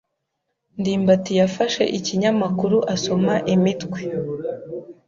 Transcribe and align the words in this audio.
ndimbati 0.79 1.31
yafashe 1.39 1.83
ikinyamakuru 1.97 2.77
asoma 2.93 3.33
imitwe. 3.53 3.99